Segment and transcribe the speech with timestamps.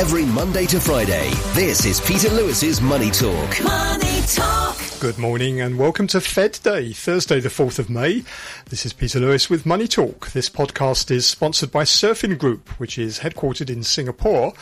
[0.00, 3.62] Every Monday to Friday, this is Peter Lewis's Money Talk.
[3.62, 4.78] Money Talk.
[4.98, 8.24] Good morning and welcome to Fed Day, Thursday the 4th of May.
[8.70, 10.30] This is Peter Lewis with Money Talk.
[10.30, 14.54] This podcast is sponsored by Surfin Group, which is headquartered in Singapore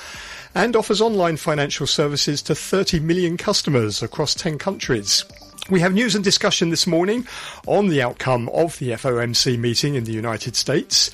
[0.56, 5.24] and offers online financial services to 30 million customers across 10 countries.
[5.70, 7.26] We have news and discussion this morning
[7.66, 11.10] on the outcome of the FOMC meeting in the United States.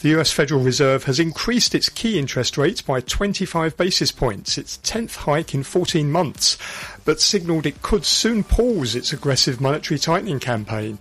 [0.00, 4.78] The US Federal Reserve has increased its key interest rate by 25 basis points, its
[4.78, 6.56] 10th hike in 14 months,
[7.04, 10.98] but signalled it could soon pause its aggressive monetary tightening campaign.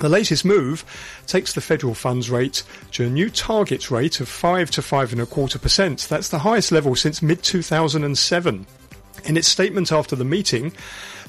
[0.00, 0.82] The latest move
[1.26, 6.08] takes the federal funds rate to a new target rate of 5 to 5.25%.
[6.08, 8.66] That's the highest level since mid 2007.
[9.24, 10.72] In its statement after the meeting,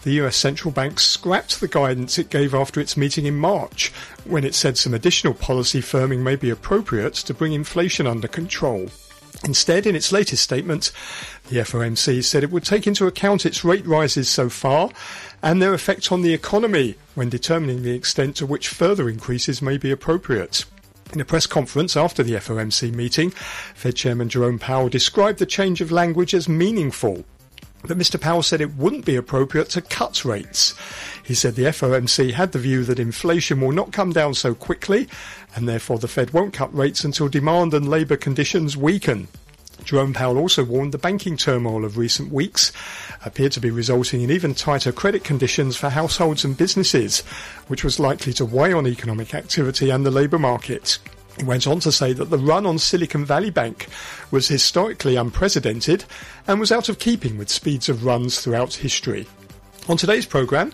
[0.04, 3.92] the US central bank scrapped the guidance it gave after its meeting in March,
[4.24, 8.90] when it said some additional policy firming may be appropriate to bring inflation under control.
[9.44, 10.92] Instead, in its latest statement,
[11.50, 14.90] the FOMC said it would take into account its rate rises so far
[15.42, 19.78] and their effect on the economy when determining the extent to which further increases may
[19.78, 20.66] be appropriate.
[21.14, 25.82] In a press conference after the FOMC meeting, Fed Chairman Jerome Powell described the change
[25.82, 27.24] of language as meaningful
[27.82, 28.20] but Mr.
[28.20, 30.76] Powell said it wouldn't be appropriate to cut rates.
[31.24, 35.08] He said the FOMC had the view that inflation will not come down so quickly,
[35.56, 39.28] and therefore the Fed won't cut rates until demand and labour conditions weaken.
[39.84, 42.72] Jerome Powell also warned the banking turmoil of recent weeks
[43.26, 47.22] appeared to be resulting in even tighter credit conditions for households and businesses,
[47.68, 51.00] which was likely to weigh on economic activity and the labour market.
[51.38, 53.88] He went on to say that the run on Silicon Valley Bank
[54.32, 56.06] was historically unprecedented
[56.48, 59.28] and was out of keeping with speeds of runs throughout history.
[59.88, 60.74] On today's programme,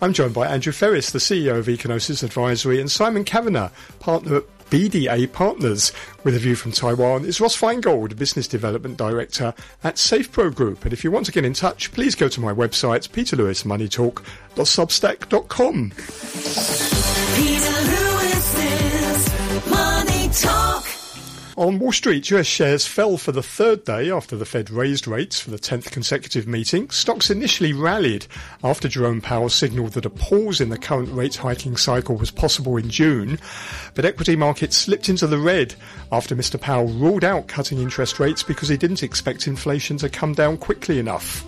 [0.00, 4.44] I'm joined by Andrew Freris, the CEO of Ecognosis Advisory, and Simon Kavanagh, partner at
[4.70, 5.92] BDA Partners.
[6.24, 9.54] With a view from Taiwan is Ross Feingold, Business Development Director
[9.84, 10.84] at SafePro Group.
[10.84, 15.92] And if you want to get in touch, please go to my website, peterlewismoneytalk.substack.com.
[17.36, 18.05] Peter Lewis's
[20.28, 20.84] Talk.
[21.56, 25.40] On Wall Street, US shares fell for the third day after the Fed raised rates
[25.40, 26.90] for the 10th consecutive meeting.
[26.90, 28.26] Stocks initially rallied
[28.62, 32.76] after Jerome Powell signalled that a pause in the current rate hiking cycle was possible
[32.76, 33.38] in June.
[33.94, 35.74] But equity markets slipped into the red
[36.12, 36.60] after Mr.
[36.60, 40.98] Powell ruled out cutting interest rates because he didn't expect inflation to come down quickly
[40.98, 41.42] enough.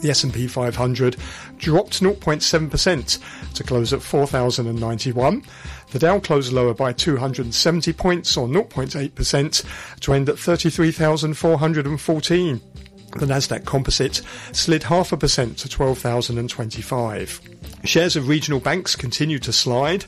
[0.00, 1.16] The S&P 500
[1.58, 5.42] dropped 0.7% to close at 4,091.
[5.90, 12.60] The Dow closed lower by 270 points or 0.8% to end at 33,414.
[13.16, 17.40] The Nasdaq Composite slid half a percent to 12,025.
[17.84, 20.04] Shares of regional banks continued to slide.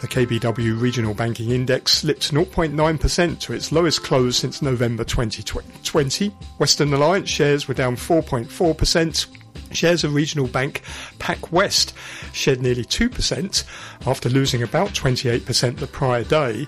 [0.00, 6.28] The KBW Regional Banking Index slipped 0.9% to its lowest close since November 2020.
[6.58, 9.26] Western Alliance shares were down 4.4%.
[9.72, 10.82] Shares of regional bank
[11.18, 11.92] PacWest
[12.32, 13.64] shed nearly 2%
[14.06, 16.66] after losing about 28% the prior day,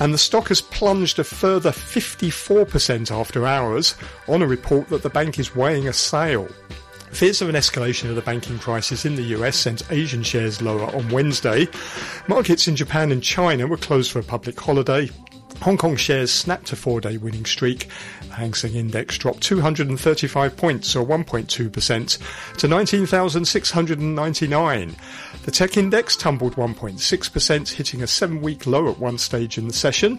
[0.00, 3.94] and the stock has plunged a further 54% after hours
[4.28, 6.48] on a report that the bank is weighing a sale.
[7.12, 10.86] Fears of an escalation of the banking crisis in the US sent Asian shares lower
[10.96, 11.68] on Wednesday.
[12.26, 15.10] Markets in Japan and China were closed for a public holiday.
[15.62, 17.86] Hong Kong shares snapped a four day winning streak.
[18.26, 24.96] The Hang Seng Index dropped 235 points, or 1.2%, to 19,699.
[25.44, 29.72] The tech index tumbled 1.6%, hitting a seven week low at one stage in the
[29.72, 30.18] session.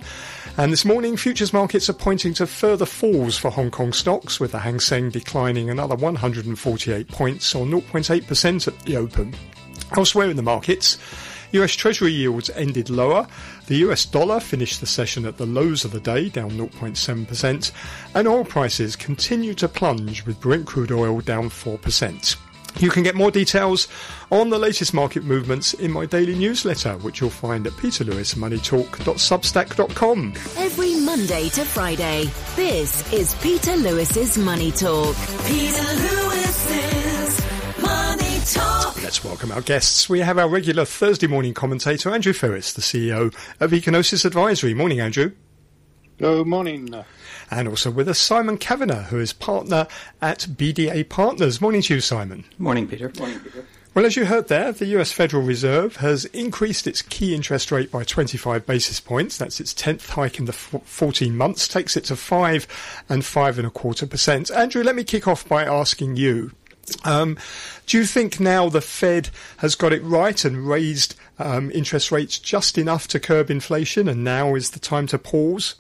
[0.56, 4.54] And this morning, futures markets are pointing to further falls for Hong Kong stocks, with
[4.54, 9.36] the Hang Seng declining another 148 points, or 0.8% at the open.
[9.98, 10.98] Elsewhere in the markets,
[11.54, 13.28] US Treasury yields ended lower.
[13.68, 17.72] The US dollar finished the session at the lows of the day, down 0.7%,
[18.14, 22.36] and oil prices continue to plunge with Brent crude oil down 4%.
[22.80, 23.88] You can get more details
[24.32, 30.34] on the latest market movements in my daily newsletter, which you'll find at peterlewismoneytalk.substack.com.
[30.58, 35.16] Every Monday to Friday, this is Peter Lewis's Money Talk.
[35.46, 37.42] Peter Lewis's
[37.80, 38.83] Money Talk.
[39.04, 40.08] Let's welcome our guests.
[40.08, 44.74] We have our regular Thursday morning commentator, Andrew Freris, the CEO of Ecognosis Advisory.
[44.74, 45.34] Morning, Andrew.
[46.18, 46.90] Good morning.
[47.52, 49.88] And also with us, Simon Kavanagh, who is partner
[50.22, 51.60] at BDA Partners.
[51.60, 52.46] Morning to you, Simon.
[52.58, 53.12] Morning, Peter.
[53.20, 53.66] Morning, Peter.
[53.94, 57.92] Well, as you heard there, the US Federal Reserve has increased its key interest rate
[57.92, 59.38] by 25 basis points.
[59.38, 63.58] That's its 10th hike in the f- 14 months, takes it to 5 and 5
[63.60, 64.50] and a quarter percent.
[64.50, 66.52] Andrew, let me kick off by asking you.
[67.04, 67.38] Um,
[67.86, 72.40] do you think now the Fed has got it right and raised um, interest rates
[72.40, 75.76] just enough to curb inflation, and now is the time to pause?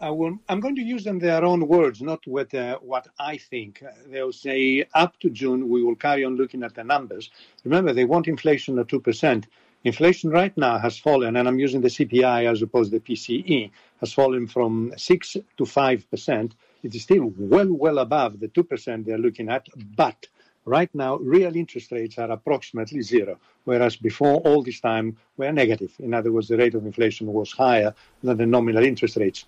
[0.00, 0.08] I
[0.48, 3.82] I'm going to use them their own words, not what uh, what I think.
[3.82, 7.30] Uh, They'll say up to June we will carry on looking at the numbers.
[7.64, 9.46] Remember, they want inflation at two percent.
[9.84, 13.70] Inflation right now has fallen, and I'm using the CPI as opposed to the PCE,
[14.00, 16.54] has fallen from six to five percent.
[16.82, 19.66] It is still well, well above the two percent they're looking at,
[19.96, 20.26] but
[20.64, 25.92] right now real interest rates are approximately zero, whereas before all this time were negative.
[25.98, 29.44] In other words, the rate of inflation was higher than the nominal interest rates.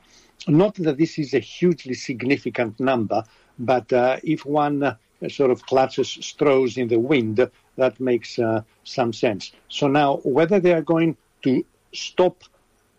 [0.49, 3.23] Not that this is a hugely significant number,
[3.58, 4.96] but uh, if one uh,
[5.29, 9.52] sort of clutches straws in the wind, that makes uh, some sense.
[9.69, 12.43] So now, whether they are going to stop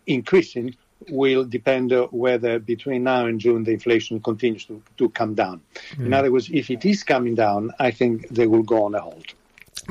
[0.06, 0.76] increasing
[1.10, 5.60] will depend uh, whether between now and June the inflation continues to, to come down.
[5.98, 9.00] In other words, if it is coming down, I think they will go on a
[9.00, 9.34] halt.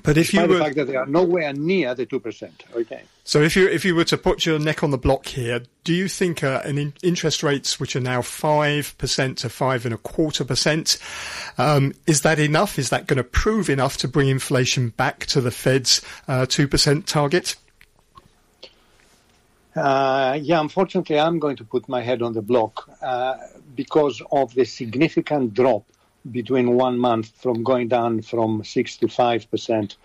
[0.02, 2.52] But if you Despite the were, fact that they are nowhere near the 2%.
[2.76, 3.02] Okay.
[3.24, 5.94] so if you if you were to put your neck on the block here, do
[5.94, 9.94] you think uh, an in, interest rates which are now five percent to five and
[9.94, 10.98] a quarter percent,
[11.58, 12.80] um, is that enough?
[12.80, 16.68] Is that going to prove enough to bring inflation back to the Fed's uh, two
[16.68, 17.56] percent target?
[19.76, 23.38] Uh, yeah, unfortunately, I'm going to put my head on the block uh,
[23.76, 25.84] because of the significant drop
[26.32, 29.98] between one month from going down from six to five percent,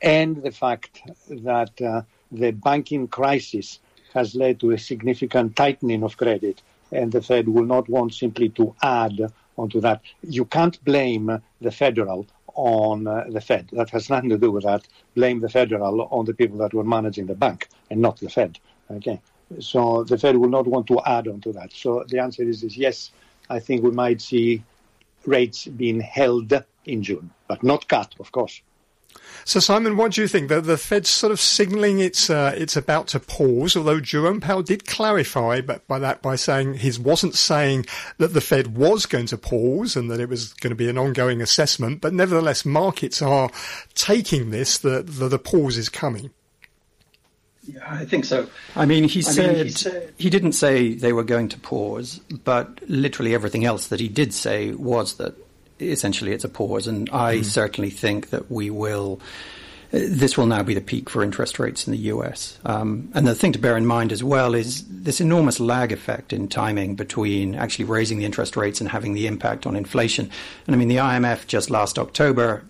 [0.00, 2.02] and the fact that uh,
[2.32, 3.78] the banking crisis
[4.14, 8.48] has led to a significant tightening of credit, and the Fed will not want simply
[8.50, 9.20] to add
[9.58, 10.00] onto that.
[10.22, 13.68] You can't blame the federal on uh, the Fed.
[13.72, 14.88] That has nothing to do with that.
[15.14, 18.58] Blame the federal on the people that were managing the bank and not the Fed.
[18.90, 19.20] Okay.
[19.58, 21.72] So the Fed will not want to add on to that.
[21.72, 23.10] So the answer is, yes,
[23.48, 24.62] I think we might see
[25.26, 26.52] rates being held
[26.84, 28.62] in June, but not cut, of course.
[29.44, 30.48] So Simon, what do you think?
[30.48, 33.76] The, the Fed's sort of signalling it's uh, it's about to pause.
[33.76, 37.86] Although Jerome Powell did clarify, but by that by saying he wasn't saying
[38.18, 40.98] that the Fed was going to pause and that it was going to be an
[40.98, 42.00] ongoing assessment.
[42.00, 43.50] But nevertheless, markets are
[43.94, 46.30] taking this that the, the pause is coming.
[47.64, 48.48] Yeah, I think so.
[48.74, 51.58] I mean, he I mean, said, he said- he didn't say they were going to
[51.58, 55.34] pause, but literally everything else that he did say was that
[55.78, 56.86] essentially it's a pause.
[56.86, 59.20] And I certainly think that we will.
[59.92, 62.58] uh, This will now be the peak for interest rates in the US.
[62.64, 66.32] Um, and the thing to bear in mind as well is this enormous lag effect
[66.32, 70.30] in timing between actually raising the interest rates and having the impact on inflation.
[70.66, 72.62] And I mean, the IMF just last October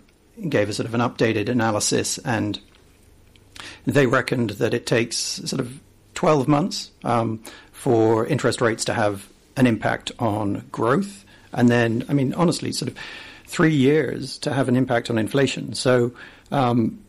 [0.49, 2.59] gave a sort of an updated analysis and
[3.87, 5.81] they reckoned that it takes sort of
[6.15, 7.43] 12 months um,
[7.73, 11.25] for interest rates to have an impact on growth.
[11.53, 12.97] And then, I mean, honestly, sort of
[13.47, 15.75] three years to have an impact on inflation.
[15.75, 16.13] So
[16.53, 17.03] um,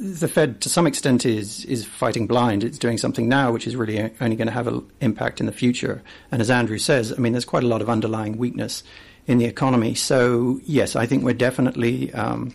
[0.00, 2.64] the Fed, to some extent, is is fighting blind.
[2.64, 5.52] It's doing something now which is really only going to have an impact in the
[5.52, 6.02] future.
[6.30, 8.82] And as Andrew says, I mean, there's quite a lot of underlying weakness
[9.26, 9.94] in the economy.
[9.94, 12.54] So yes, I think we're definitely um,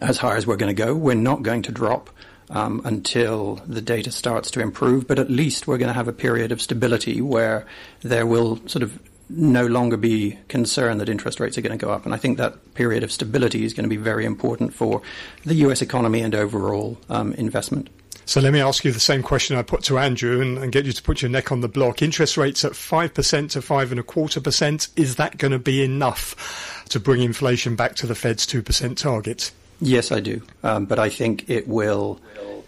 [0.00, 0.94] as high as we're going to go.
[0.94, 2.10] We're not going to drop
[2.50, 6.12] um, until the data starts to improve, but at least we're going to have a
[6.12, 7.66] period of stability where
[8.02, 11.92] there will sort of no longer be concern that interest rates are going to go
[11.92, 12.04] up.
[12.04, 15.00] And I think that period of stability is going to be very important for
[15.44, 17.88] the US economy and overall um, investment.
[18.26, 20.84] So let me ask you the same question I put to Andrew and, and get
[20.84, 22.02] you to put your neck on the block.
[22.02, 24.88] Interest rates at 5% to 5 and a quarter percent.
[24.96, 29.50] Is that going to be enough to bring inflation back to the Fed's 2% target?
[29.80, 30.42] Yes, I do.
[30.62, 32.20] Um, but I think it will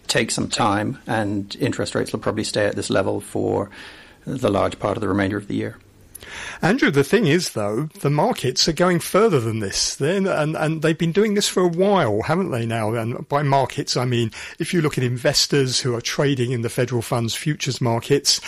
[0.08, 3.70] take some time, and interest rates will probably stay at this level for
[4.26, 5.78] the large part of the remainder of the year.
[6.60, 9.96] Andrew, the thing is, though, the markets are going further than this.
[9.96, 12.94] Then, and, and they've been doing this for a while, haven't they now?
[12.94, 16.68] And by markets, I mean, if you look at investors who are trading in the
[16.68, 18.40] federal funds futures markets,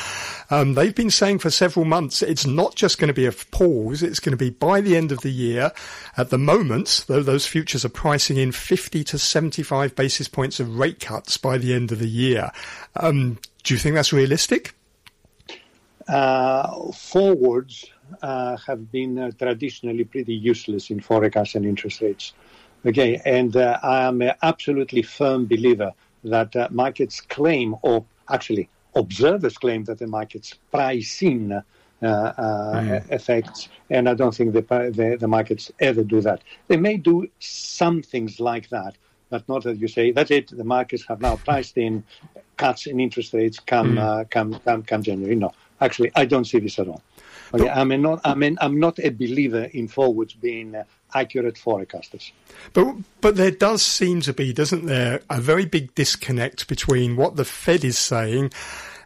[0.50, 4.02] um, they've been saying for several months it's not just going to be a pause,
[4.02, 5.72] it's going to be by the end of the year.
[6.16, 10.78] At the moment, though, those futures are pricing in 50 to 75 basis points of
[10.78, 12.50] rate cuts by the end of the year.
[12.96, 14.74] Um, do you think that's realistic?
[16.08, 17.90] Uh, forwards
[18.22, 22.34] uh, have been uh, traditionally pretty useless in forecast and interest rates.
[22.84, 25.92] Okay, and uh, I am an absolutely firm believer
[26.24, 33.00] that uh, markets claim, or actually observers claim, that the markets price in uh, uh,
[33.08, 36.42] effects, and I don't think the, the the markets ever do that.
[36.68, 38.96] They may do some things like that,
[39.30, 40.48] but not that you say that's it.
[40.54, 42.04] The markets have now priced in
[42.58, 45.34] cuts in interest rates come uh, come come come January.
[45.34, 45.52] No,
[45.84, 47.02] actually, I don't see this at all.
[47.52, 51.54] Okay, I mean, not I mean, I'm not a believer in forwards being uh, accurate
[51.54, 52.32] forecasters.
[52.72, 57.36] But but there does seem to be, doesn't there, a very big disconnect between what
[57.36, 58.52] the Fed is saying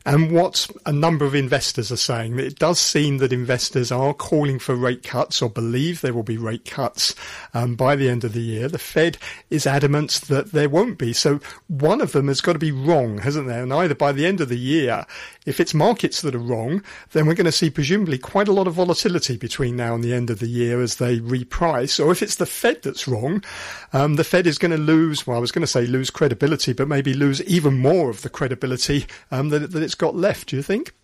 [0.08, 2.38] and what a number of investors are saying.
[2.38, 6.38] It does seem that investors are calling for rate cuts or believe there will be
[6.38, 7.14] rate cuts
[7.52, 8.68] um, by the end of the year.
[8.68, 9.18] The Fed
[9.50, 11.12] is adamant that there won't be.
[11.12, 13.62] So one of them has got to be wrong, hasn't there?
[13.62, 15.04] And either by the end of the year,
[15.44, 18.66] if it's markets that are wrong, then we're going to see presumably quite a lot
[18.66, 22.02] of volatility between now and the end of the year as they reprice.
[22.02, 23.44] Or if it's the Fed that's wrong,
[23.92, 26.72] um, the Fed is going to lose, well, I was going to say lose credibility,
[26.72, 30.56] but maybe lose even more of the credibility um, that, that it's got left, do
[30.56, 30.94] you think?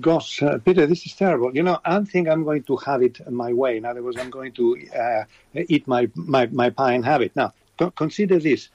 [0.00, 1.54] Gosh, uh, Peter, this is terrible.
[1.54, 3.78] You know, I think I'm going to have it my way.
[3.78, 7.34] In other words, I'm going to uh, eat my, my, my pie and have it.
[7.34, 8.68] Now, co- consider this.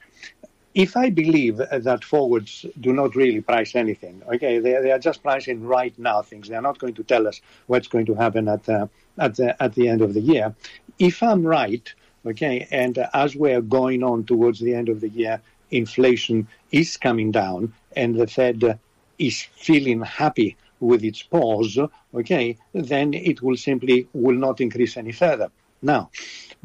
[0.74, 5.22] If I believe that forwards do not really price anything, okay, they, they are just
[5.22, 6.48] pricing right now things.
[6.48, 9.62] They are not going to tell us what's going to happen at, uh, at, the,
[9.62, 10.52] at the end of the year.
[10.98, 11.94] If I'm right,
[12.26, 17.30] okay, and as we're going on towards the end of the year, inflation is coming
[17.30, 18.78] down and the Fed
[19.18, 21.78] is feeling happy with its pause,
[22.14, 25.50] okay, then it will simply will not increase any further.
[25.82, 26.10] Now,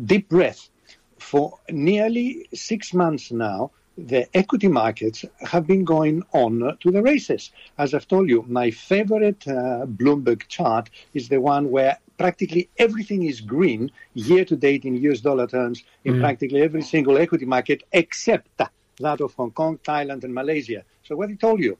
[0.03, 0.69] deep breath.
[1.17, 7.51] For nearly six months now, the equity markets have been going on to the races.
[7.77, 13.23] As I've told you, my favorite uh, Bloomberg chart is the one where practically everything
[13.23, 17.83] is green year to date in US dollar terms in practically every single equity market
[17.91, 20.83] except that of Hong Kong, Thailand, and Malaysia.
[21.03, 21.77] So, what I told you,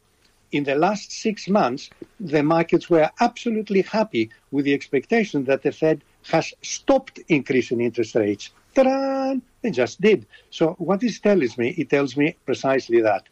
[0.52, 1.90] in the last six months,
[2.20, 8.16] the markets were absolutely happy with the expectation that the Fed has stopped increasing interest
[8.16, 8.50] rates.
[8.76, 9.36] Ta-da!
[9.62, 10.26] They just did.
[10.50, 13.24] So what this tells me, it tells me precisely that.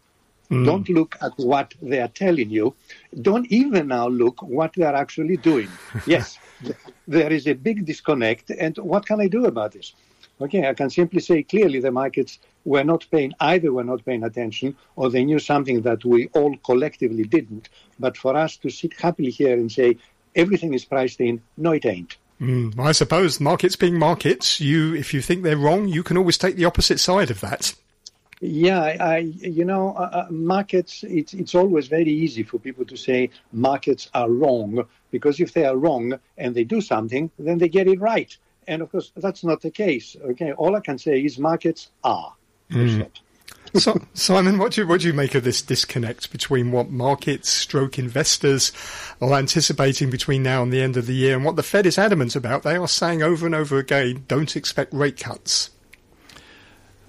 [0.52, 0.66] Mm.
[0.66, 2.74] Don't look at what they are telling you.
[3.22, 5.70] Don't even now look what they are actually doing.
[6.06, 6.40] yes,
[7.08, 8.50] there is a big disconnect.
[8.52, 9.94] And what can I do about this?
[10.40, 14.24] Okay, I can simply say clearly the markets were not paying, either were not paying
[14.24, 17.70] attention or they knew something that we all collectively didn't.
[18.00, 19.98] But for us to sit happily here and say
[20.36, 22.18] everything is priced in, no, it ain't.
[22.40, 26.38] Mm, I suppose markets being markets, you if you think they're wrong, you can always
[26.38, 27.74] take the opposite side of that.
[28.40, 31.04] Yeah, I, I you know, uh, uh, markets.
[31.04, 35.66] It's it's always very easy for people to say markets are wrong because if they
[35.66, 38.38] are wrong and they do something, then they get it right.
[38.68, 40.16] And of course, that's not the case.
[40.22, 42.34] Okay, all I can say is markets are.
[42.72, 42.90] Hmm.
[42.90, 43.12] Stop.
[43.76, 47.50] So, Simon, what do you what do you make of this disconnect between what markets,
[47.50, 48.72] stroke investors,
[49.22, 51.98] are anticipating between now and the end of the year, and what the Fed is
[51.98, 52.64] adamant about?
[52.64, 55.70] They are saying over and over again, don't expect rate cuts.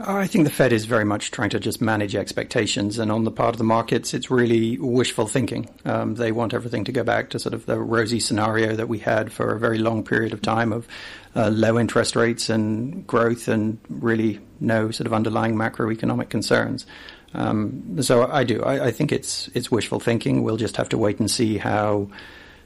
[0.00, 3.32] I think the Fed is very much trying to just manage expectations, and on the
[3.32, 5.68] part of the markets, it's really wishful thinking.
[5.84, 9.00] Um, they want everything to go back to sort of the rosy scenario that we
[9.00, 10.86] had for a very long period of time of
[11.34, 16.86] uh, low interest rates and growth, and really no sort of underlying macroeconomic concerns.
[17.34, 18.62] Um, so I do.
[18.62, 20.44] I, I think it's it's wishful thinking.
[20.44, 22.08] We'll just have to wait and see how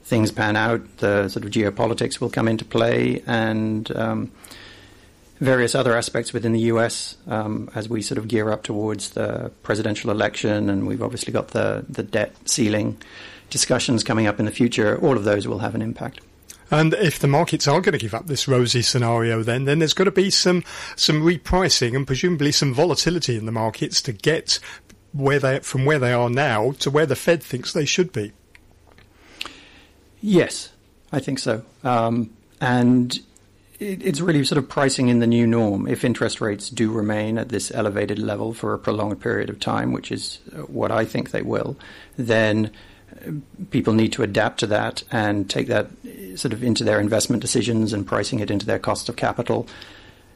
[0.03, 0.99] things pan out.
[0.99, 4.33] The sort of geopolitics will come into play, and um,
[5.43, 9.51] various other aspects within the US um, as we sort of gear up towards the
[9.65, 12.97] presidential election, and we've obviously got the, the debt ceiling
[13.51, 14.99] discussions coming up in the future.
[15.01, 16.21] All of those will have an impact.
[16.71, 19.93] And if the markets are going to give up this rosy scenario, then then there's
[19.93, 20.65] got to be some
[20.97, 24.59] some repricing and presumably some volatility in the markets to get
[25.13, 28.33] where they from where they are now to where the Fed thinks they should be.
[30.23, 30.73] Yes,
[31.11, 31.63] I think so.
[31.85, 32.31] Um,
[32.61, 33.21] and
[33.83, 35.89] it's really sort of pricing in the new norm.
[35.89, 39.93] If interest rates do remain at this elevated level for a prolonged period of time,
[39.93, 41.77] which is uh, what I think they will,
[42.17, 42.71] then
[43.11, 43.33] uh,
[43.71, 47.43] people need to adapt to that and take that uh, sort of into their investment
[47.43, 49.67] decisions and pricing it into their cost of capital.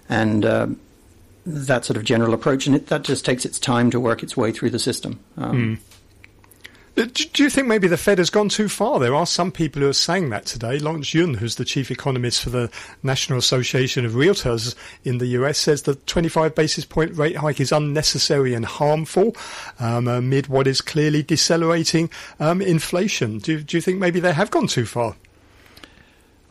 [0.09, 0.81] And um,
[1.45, 4.37] that sort of general approach, and it, that just takes its time to work its
[4.37, 5.21] way through the system.
[5.37, 5.96] Um, Uh,
[6.97, 8.99] Do do you think maybe the Fed has gone too far?
[8.99, 10.79] There are some people who are saying that today.
[10.79, 12.71] Lawrence Yun, who's the chief economist for the
[13.03, 14.75] National Association of Realtors
[15.05, 19.37] in the US, says the 25 basis point rate hike is unnecessary and harmful
[19.79, 22.09] um, amid what is clearly decelerating
[22.41, 23.41] um, inflation.
[23.41, 25.17] Do, do you think maybe they have gone too far?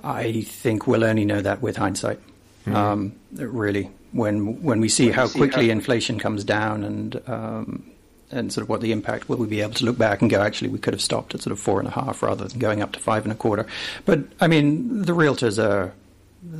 [0.04, 2.20] I think we'll only know that with hindsight.
[2.68, 7.92] Um, really, when when we see how quickly inflation comes down and um,
[8.32, 10.42] and sort of what the impact will we be able to look back and go
[10.42, 12.82] actually we could have stopped at sort of four and a half rather than going
[12.82, 13.66] up to five and a quarter.
[14.06, 15.94] But I mean the realtors are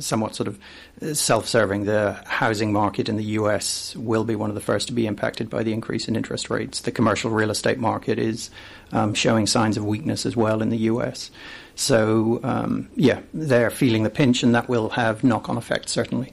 [0.00, 0.58] somewhat sort of
[1.16, 1.84] self-serving.
[1.84, 3.94] The housing market in the U.S.
[3.96, 6.80] will be one of the first to be impacted by the increase in interest rates.
[6.80, 8.50] The commercial real estate market is
[8.92, 11.30] um, showing signs of weakness as well in the U.S.
[11.74, 16.32] So um, yeah, they're feeling the pinch, and that will have knock-on effects certainly.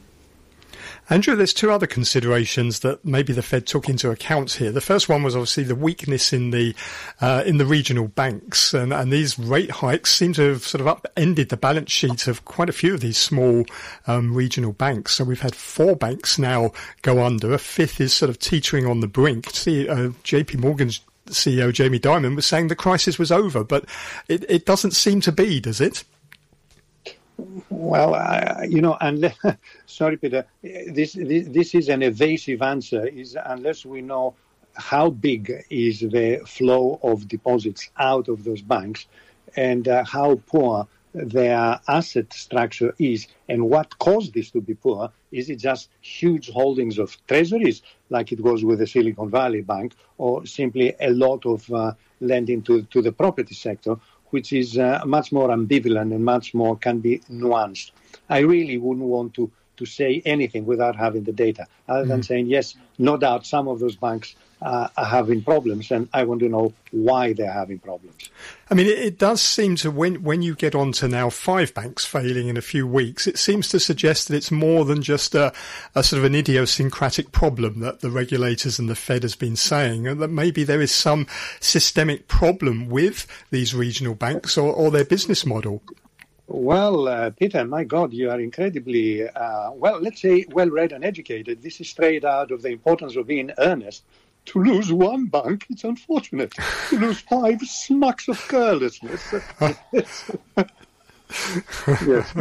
[1.09, 4.71] Andrew, there's two other considerations that maybe the Fed took into account here.
[4.71, 6.73] The first one was obviously the weakness in the
[7.19, 10.87] uh, in the regional banks, and, and these rate hikes seem to have sort of
[10.87, 13.65] upended the balance sheet of quite a few of these small
[14.07, 15.15] um, regional banks.
[15.15, 17.53] So we've had four banks now go under.
[17.53, 19.49] A fifth is sort of teetering on the brink.
[19.49, 20.57] See, uh, J.P.
[20.57, 23.85] Morgan's CEO Jamie Dimon was saying the crisis was over, but
[24.27, 26.03] it, it doesn't seem to be, does it?
[27.37, 29.37] Well, I, you know, unless,
[29.85, 33.05] sorry, Peter, this, this this is an evasive answer.
[33.07, 34.35] Is unless we know
[34.75, 39.07] how big is the flow of deposits out of those banks,
[39.55, 45.11] and uh, how poor their asset structure is, and what caused this to be poor.
[45.31, 49.93] Is it just huge holdings of treasuries, like it was with the Silicon Valley Bank,
[50.17, 53.95] or simply a lot of uh, lending to to the property sector?
[54.33, 57.91] Which is uh, much more ambivalent and much more can be nuanced.
[58.29, 59.51] I really wouldn't want to,
[59.83, 63.79] to say anything without having the data, other than saying, yes, no doubt some of
[63.79, 68.29] those banks uh, are having problems, and I want to know why they're having problems.
[68.71, 71.73] I mean, it, it does seem to when when you get on to now five
[71.73, 75.35] banks failing in a few weeks, it seems to suggest that it's more than just
[75.35, 75.51] a,
[75.95, 80.07] a sort of an idiosyncratic problem that the regulators and the Fed has been saying,
[80.07, 81.27] and that maybe there is some
[81.59, 85.81] systemic problem with these regional banks or, or their business model.
[86.47, 91.03] Well, uh, Peter, my God, you are incredibly, uh, well, let's say, well read and
[91.03, 91.61] educated.
[91.61, 94.03] This is straight out of the importance of being earnest.
[94.47, 96.53] To lose one bank, it's unfortunate.
[96.89, 99.33] To lose five, smacks of carelessness.
[102.05, 102.35] yes.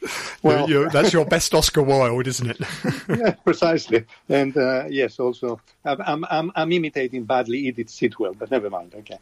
[0.42, 2.60] Well, you that's your best Oscar Wilde, isn't it?
[3.08, 4.04] yeah, precisely.
[4.28, 8.94] And uh, yes, also, I'm, I'm, I'm imitating badly Edith Sitwell, but never mind.
[8.94, 9.18] Okay.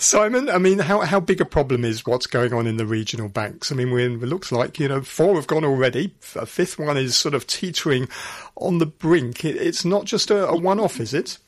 [0.00, 3.28] Simon, I mean, how how big a problem is what's going on in the regional
[3.28, 3.72] banks?
[3.72, 6.14] I mean, we, it looks like you know four have gone already.
[6.36, 8.08] A fifth one is sort of teetering
[8.56, 9.44] on the brink.
[9.44, 11.38] It, it's not just a, a one-off, is it?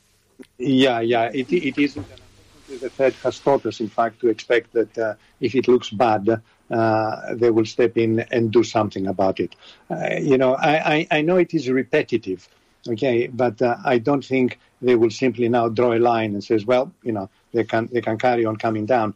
[0.57, 1.93] Yeah, yeah, it, it is.
[1.95, 6.41] The Fed has taught us, in fact, to expect that uh, if it looks bad,
[6.69, 9.55] uh, they will step in and do something about it.
[9.89, 12.47] Uh, you know, I, I, I know it is repetitive,
[12.87, 16.65] okay, but uh, I don't think they will simply now draw a line and says,
[16.65, 19.13] well, you know, they can they can carry on coming down.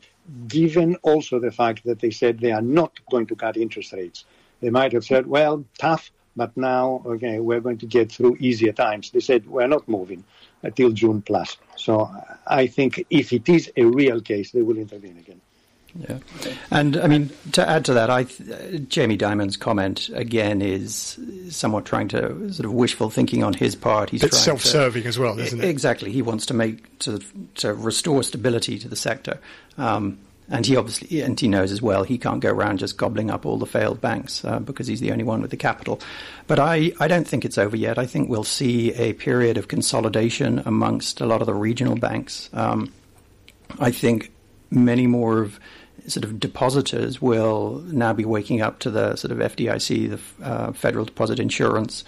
[0.48, 4.26] Given also the fact that they said they are not going to cut interest rates,
[4.62, 8.74] they might have said, well, tough, but now okay, we're going to get through easier
[8.74, 9.12] times.
[9.12, 10.24] They said we're not moving
[10.64, 11.58] until June plus.
[11.76, 12.10] So
[12.48, 15.42] I think if it is a real case, they will intervene again.
[15.98, 16.18] Yeah,
[16.72, 18.26] and I mean to add to that, I
[18.90, 21.18] Jamie Dimon's comment again is
[21.50, 24.10] somewhat trying to sort of wishful thinking on his part.
[24.10, 25.70] He's It's self-serving as well, isn't it?
[25.70, 26.12] Exactly.
[26.12, 27.20] He wants to make to
[27.56, 29.40] to restore stability to the sector,
[29.78, 30.18] um,
[30.50, 33.46] and he obviously and he knows as well he can't go around just gobbling up
[33.46, 36.02] all the failed banks uh, because he's the only one with the capital.
[36.48, 37.98] But I I don't think it's over yet.
[37.98, 42.50] I think we'll see a period of consolidation amongst a lot of the regional banks.
[42.52, 42.92] Um,
[43.80, 44.34] I think
[44.72, 45.58] many more of
[46.08, 50.72] sort of depositors will now be waking up to the sort of FDIC, the uh,
[50.74, 52.04] Federal Deposit Insurance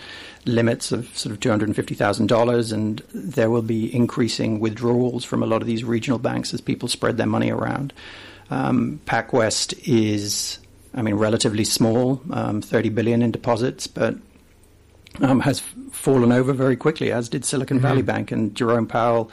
[0.45, 5.67] limits of sort of $250,000, and there will be increasing withdrawals from a lot of
[5.67, 7.93] these regional banks as people spread their money around.
[8.49, 10.59] Um, PacWest is,
[10.93, 14.15] I mean, relatively small, um, 30 billion in deposits, but
[15.21, 18.31] um, has fallen over very quickly, as did Silicon Valley Bank.
[18.31, 19.31] And Jerome Powell,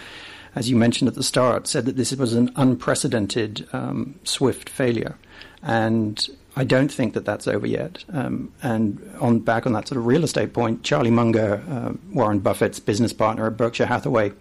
[0.54, 5.16] as you mentioned at the start, said that this was an unprecedented um, swift failure.
[5.62, 8.04] And I don't think that that's over yet.
[8.12, 12.38] Um, and on back on that sort of real estate point, Charlie Munger, uh, Warren
[12.38, 14.32] Buffett's business partner at Berkshire Hathaway,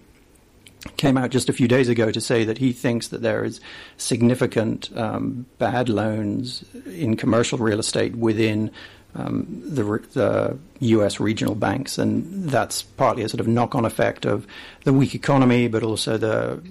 [0.98, 3.62] came out just a few days ago to say that he thinks that there is
[3.98, 8.70] significant um, bad loans in commercial real estate within
[9.16, 11.20] um, the, the U.S.
[11.20, 14.48] regional banks, and that's partly a sort of knock-on effect of
[14.84, 16.62] the weak economy, but also the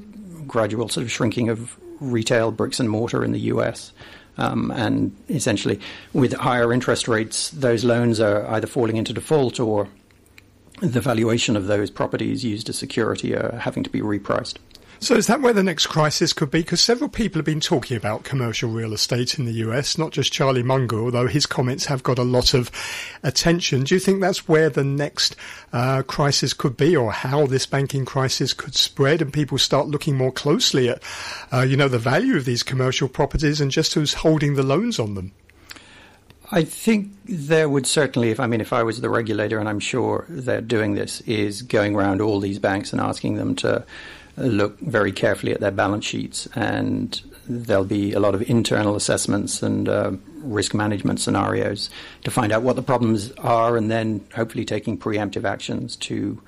[0.46, 3.92] gradual sort of shrinking of retail bricks and mortar in the U.S.
[4.38, 5.80] Um, and essentially,
[6.12, 9.88] with higher interest rates, those loans are either falling into default or
[10.80, 14.56] the valuation of those properties used as security are having to be repriced.
[15.02, 16.60] So is that where the next crisis could be?
[16.60, 20.32] Because several people have been talking about commercial real estate in the US, not just
[20.32, 22.70] Charlie Munger, although his comments have got a lot of
[23.24, 23.82] attention.
[23.82, 25.34] Do you think that's where the next
[25.72, 30.16] uh, crisis could be, or how this banking crisis could spread, and people start looking
[30.16, 31.02] more closely at,
[31.52, 35.00] uh, you know, the value of these commercial properties and just who's holding the loans
[35.00, 35.32] on them?
[36.52, 39.80] I think there would certainly, if I mean, if I was the regulator, and I'm
[39.80, 43.84] sure they're doing this, is going around all these banks and asking them to
[44.36, 49.62] look very carefully at their balance sheets, and there'll be a lot of internal assessments
[49.62, 51.90] and uh, risk management scenarios
[52.24, 56.40] to find out what the problems are and then hopefully taking preemptive actions to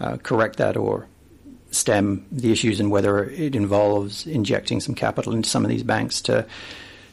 [0.00, 1.06] uh, correct that or
[1.70, 6.20] stem the issues and whether it involves injecting some capital into some of these banks
[6.20, 6.46] to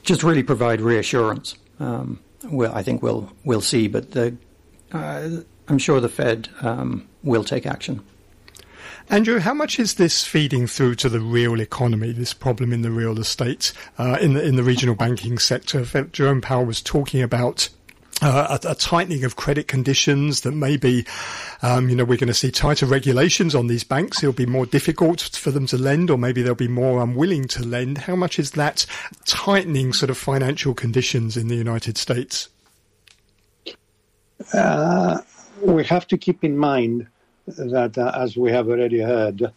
[0.04, 1.56] just really provide reassurance.
[1.80, 4.36] Um, well, I think we'll we'll see, but the,
[4.92, 5.30] uh,
[5.68, 8.02] I'm sure the Fed um, will take action.
[9.10, 12.12] Andrew, how much is this feeding through to the real economy?
[12.12, 15.84] This problem in the real estate, uh, in the in the regional banking sector.
[16.12, 17.70] Jerome Powell was talking about
[18.22, 21.06] uh, a, a, tightening of credit conditions that maybe,
[21.64, 24.22] um, you know, we're going to see tighter regulations on these banks.
[24.22, 27.64] It'll be more difficult for them to lend, or maybe they'll be more unwilling to
[27.64, 28.00] lend.
[28.00, 28.86] How much is that
[29.26, 32.50] tightening sort of financial conditions in the United States?
[34.54, 35.20] Uh,
[35.62, 37.08] we have to keep in mind
[37.48, 39.52] that, uh, as we have already heard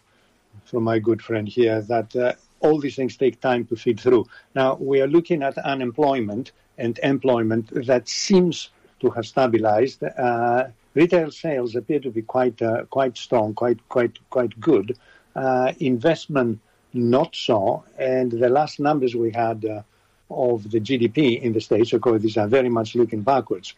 [0.65, 4.25] from my good friend here, that uh, all these things take time to feed through.
[4.55, 8.69] Now, we are looking at unemployment and employment that seems
[9.01, 10.03] to have stabilized.
[10.03, 14.97] Uh, retail sales appear to be quite uh, quite strong, quite quite quite good.
[15.35, 16.59] Uh, investment
[16.93, 19.81] not so, and the last numbers we had uh,
[20.29, 23.73] of the GDP in the states, of course, these are very much looking backwards.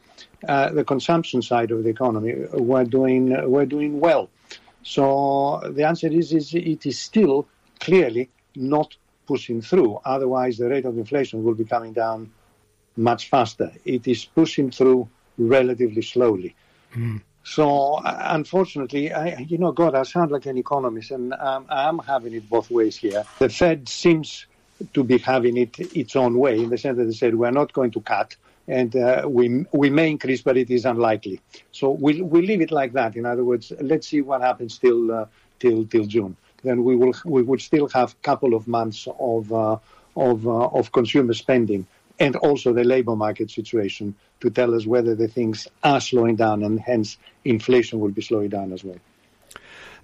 [0.47, 4.29] Uh, the consumption side of the economy we're doing we're doing well.
[4.83, 7.47] So the answer is, is it is still
[7.79, 8.95] clearly not
[9.25, 9.99] pushing through.
[10.05, 12.31] Otherwise, the rate of inflation will be coming down
[12.95, 13.71] much faster.
[13.83, 16.55] It is pushing through relatively slowly.
[16.95, 17.21] Mm.
[17.43, 21.99] So, uh, unfortunately, I, you know, God, I sound like an economist, and um, I'm
[21.99, 23.23] having it both ways here.
[23.39, 24.45] The Fed seems
[24.93, 27.73] to be having it its own way in the sense that they said we're not
[27.73, 28.35] going to cut,
[28.67, 31.39] and uh, we we may increase, but it is unlikely.
[31.71, 33.15] So we'll we leave it like that.
[33.15, 35.25] In other words, let's see what happens till uh,
[35.59, 36.35] till till June.
[36.63, 39.77] Then we will we would still have a couple of months of uh,
[40.15, 41.87] of uh, of consumer spending
[42.19, 46.63] and also the labor market situation to tell us whether the things are slowing down
[46.63, 48.97] and hence inflation will be slowing down as well.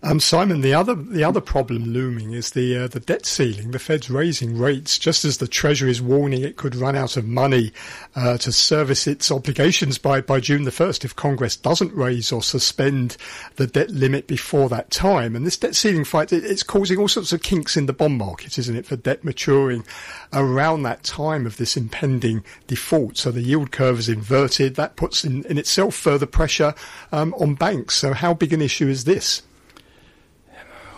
[0.05, 3.71] Um, Simon, the other the other problem looming is the uh, the debt ceiling.
[3.71, 7.25] The Fed's raising rates just as the Treasury is warning it could run out of
[7.25, 7.71] money
[8.13, 12.43] uh, to service its obligations by, by June the first if Congress doesn't raise or
[12.43, 13.15] suspend
[13.55, 15.37] the debt limit before that time.
[15.37, 18.17] And this debt ceiling fight it, it's causing all sorts of kinks in the bond
[18.17, 19.85] market, isn't it, for debt maturing
[20.33, 23.15] around that time of this impending default.
[23.15, 24.75] So the yield curve is inverted.
[24.75, 26.75] That puts in, in itself further pressure
[27.13, 27.95] um, on banks.
[27.95, 29.43] So how big an issue is this?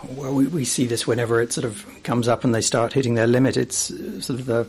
[0.04, 3.14] Well, we, we see this whenever it sort of comes up and they start hitting
[3.14, 3.56] their limit.
[3.56, 4.66] It's uh, sort of the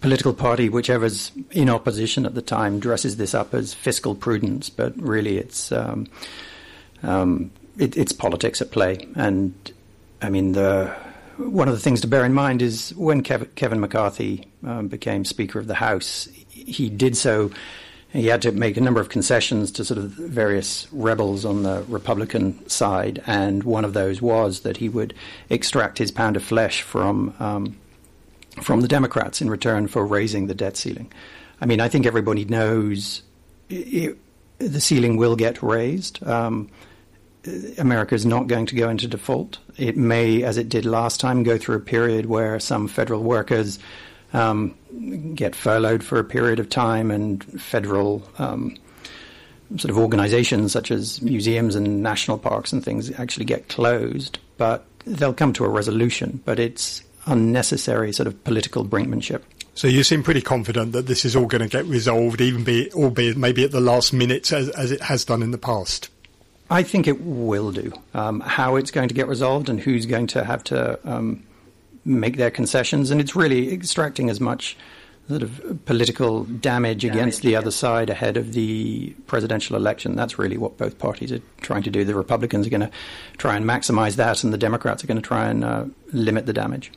[0.00, 4.96] political party, whichever's in opposition at the time, dresses this up as fiscal prudence, but
[5.00, 6.06] really it's um,
[7.02, 9.06] um, it, it's politics at play.
[9.14, 9.54] And
[10.20, 10.94] I mean, the
[11.36, 15.24] one of the things to bear in mind is when Kev- Kevin McCarthy um, became
[15.24, 17.50] Speaker of the House, he did so
[18.12, 21.84] he had to make a number of concessions to sort of various rebels on the
[21.88, 25.14] Republican side, and one of those was that he would
[25.50, 27.76] extract his pound of flesh from um,
[28.62, 31.12] from the Democrats in return for raising the debt ceiling.
[31.60, 33.22] I mean, I think everybody knows
[33.68, 34.16] it,
[34.58, 36.26] the ceiling will get raised.
[36.26, 36.70] Um,
[37.78, 39.58] America is not going to go into default.
[39.76, 43.78] It may, as it did last time, go through a period where some federal workers
[44.32, 44.74] um,
[45.34, 48.76] get furloughed for a period of time, and federal um,
[49.76, 54.38] sort of organizations such as museums and national parks and things actually get closed.
[54.56, 59.42] But they'll come to a resolution, but it's unnecessary sort of political brinkmanship.
[59.74, 62.90] So you seem pretty confident that this is all going to get resolved, even be
[62.92, 66.08] albeit maybe at the last minute, as, as it has done in the past.
[66.70, 67.92] I think it will do.
[68.12, 71.44] Um, how it's going to get resolved and who's going to have to um,
[72.08, 74.76] make their concessions, and it's really extracting as much
[75.28, 77.58] sort of political damage, damage against the yeah.
[77.58, 80.16] other side ahead of the presidential election.
[80.16, 82.04] That's really what both parties are trying to do.
[82.04, 82.90] The Republicans are going to
[83.36, 86.54] try and maximize that, and the Democrats are going to try and uh, limit the
[86.54, 86.90] damage.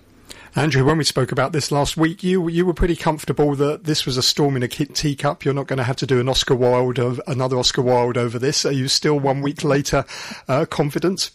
[0.56, 4.06] Andrew, when we spoke about this last week, you you were pretty comfortable that this
[4.06, 5.45] was a storm in a teacup.
[5.45, 8.65] You're not going to have to do an Oscar Wilde, another Oscar Wilde over this.
[8.65, 10.04] Are you still one week later
[10.50, 11.32] uh, confident?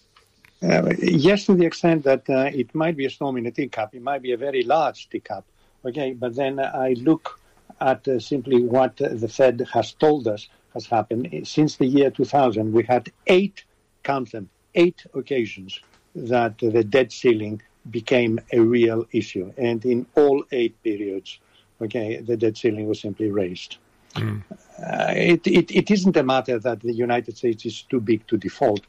[0.66, 3.94] Uh, yes, to the extent that uh, it might be a storm in a teacup,
[3.94, 5.44] it might be a very large teacup.
[5.84, 7.38] Okay, but then I look
[7.80, 12.72] at uh, simply what the Fed has told us has happened since the year 2000.
[12.72, 13.64] We had eight,
[14.02, 15.80] count them, eight occasions
[16.16, 21.38] that the debt ceiling became a real issue, and in all eight periods,
[21.80, 23.76] okay, the debt ceiling was simply raised.
[24.14, 24.42] Mm.
[24.50, 28.36] Uh, it, it, it isn't a matter that the United States is too big to
[28.36, 28.80] default.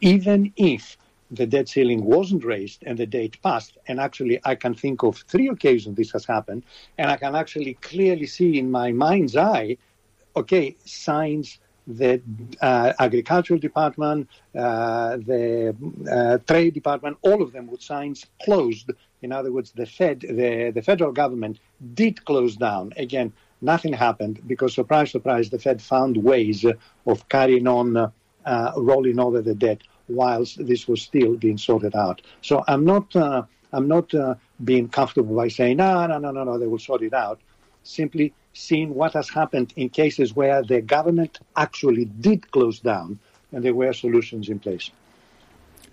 [0.00, 0.96] Even if
[1.30, 3.76] the debt ceiling wasn't raised and the date passed.
[3.86, 6.64] And actually, I can think of three occasions this has happened,
[6.96, 9.76] and I can actually clearly see in my mind's eye,
[10.36, 12.20] okay, signs the
[12.60, 15.74] uh, agricultural department, uh, the
[16.10, 18.90] uh, trade department, all of them with signs closed.
[19.22, 21.58] In other words, the Fed, the, the federal government
[21.94, 22.92] did close down.
[22.96, 26.64] Again, nothing happened because, surprise, surprise, the Fed found ways
[27.06, 32.22] of carrying on, uh, rolling over the debt whilst this was still being sorted out.
[32.42, 33.42] So I'm not, uh,
[33.72, 34.12] I'm not
[34.64, 37.40] being comfortable by saying, no, no, no, no, no, they will sort it out.
[37.82, 43.18] Simply seeing what has happened in cases where the government actually did close down
[43.52, 44.90] and there were solutions in place.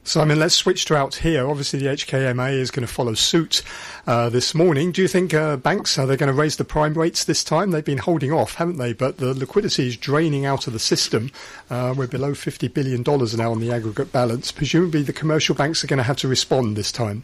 [0.08, 1.50] Simon, let's switch to out here.
[1.50, 3.64] Obviously, the HKMA is going to follow suit
[4.06, 4.92] uh, this morning.
[4.92, 7.72] Do you think uh, banks are they going to raise the prime rates this time?
[7.72, 8.94] They've been holding off, haven't they?
[8.94, 11.32] But the liquidity is draining out of the system.
[11.72, 14.52] Uh, we're below fifty billion dollars now on the aggregate balance.
[14.52, 17.24] Presumably, the commercial banks are going to have to respond this time.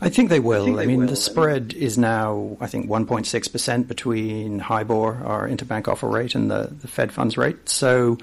[0.00, 0.66] I think they will.
[0.66, 1.08] I, they I mean, will.
[1.08, 6.72] the spread is now, I think, 1.6% between HIBOR, our interbank offer rate, and the,
[6.80, 7.68] the Fed funds rate.
[7.68, 8.16] So,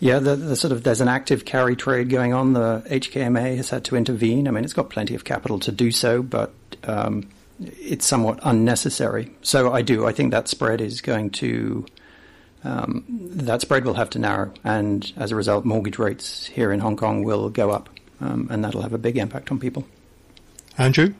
[0.00, 2.52] yeah, the, the, sort of there's an active carry trade going on.
[2.52, 4.46] The HKMA has had to intervene.
[4.46, 6.52] I mean, it's got plenty of capital to do so, but
[6.84, 7.28] um,
[7.60, 9.30] it's somewhat unnecessary.
[9.42, 10.06] So I do.
[10.06, 11.86] I think that spread is going to.
[12.64, 16.80] Um, that spread will have to narrow, and as a result, mortgage rates here in
[16.80, 17.88] Hong Kong will go up,
[18.20, 19.86] um, and that'll have a big impact on people.
[20.76, 21.14] Andrew?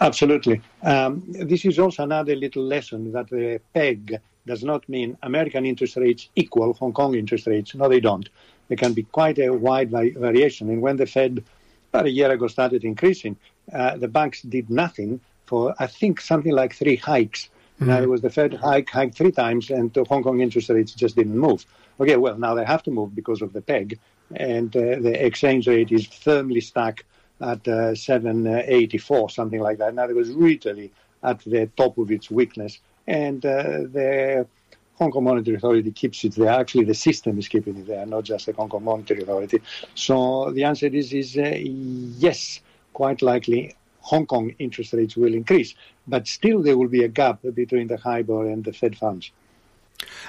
[0.00, 0.60] Absolutely.
[0.82, 5.96] Um, this is also another little lesson that the peg does not mean American interest
[5.96, 7.74] rates equal Hong Kong interest rates.
[7.74, 8.28] No, they don't.
[8.68, 10.68] There can be quite a wide variation.
[10.70, 11.44] And when the Fed
[11.92, 13.36] about a year ago started increasing,
[13.72, 17.50] uh, the banks did nothing for, I think, something like three hikes.
[17.76, 17.86] Mm-hmm.
[17.86, 20.92] Now, it was the Fed hike, hiked three times, and the Hong Kong interest rates
[20.92, 21.66] just didn't move.
[22.00, 23.98] Okay, well, now they have to move because of the peg,
[24.34, 27.04] and uh, the exchange rate is firmly stuck
[27.40, 29.94] at uh, 784, something like that.
[29.94, 32.78] Now, it was really at the top of its weakness.
[33.06, 33.62] And uh,
[33.92, 34.46] the
[34.94, 36.48] Hong Kong Monetary Authority keeps it there.
[36.48, 39.60] Actually, the system is keeping it there, not just the Hong Kong Monetary Authority.
[39.94, 42.60] So the answer is, is uh, yes,
[42.92, 45.74] quite likely Hong Kong interest rates will increase.
[46.06, 49.30] But still, there will be a gap between the HIBOR and the Fed funds.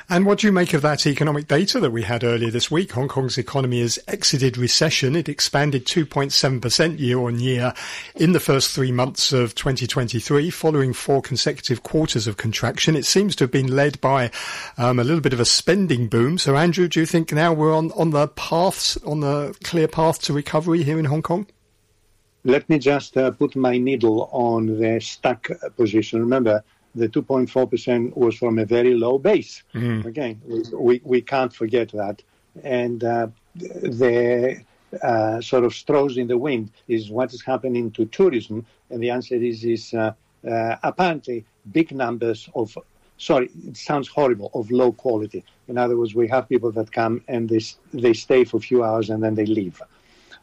[0.10, 2.92] And what do you make of that economic data that we had earlier this week?
[2.92, 5.16] Hong Kong's economy has exited recession.
[5.16, 7.74] It expanded 2.7% year on year
[8.16, 12.96] in the first three months of 2023, following four consecutive quarters of contraction.
[12.96, 14.32] It seems to have been led by
[14.78, 16.38] um, a little bit of a spending boom.
[16.38, 20.22] So, Andrew, do you think now we're on, on the paths, on the clear path
[20.24, 21.48] to recovery here in Hong Kong?
[22.46, 26.20] Let me just uh, put my needle on the stuck position.
[26.20, 26.62] Remember,
[26.96, 29.64] the 2.4% was from a very low base.
[29.74, 30.06] Mm.
[30.06, 32.22] Again, we, we can't forget that.
[32.64, 34.64] And uh, the
[35.02, 38.66] uh, sort of straws in the wind is what is happening to tourism.
[38.90, 40.14] And the answer is, is uh,
[40.48, 42.78] uh apparently big numbers of,
[43.18, 45.44] sorry, it sounds horrible, of low quality.
[45.68, 47.62] In other words, we have people that come and they,
[47.94, 49.82] they stay for a few hours and then they leave.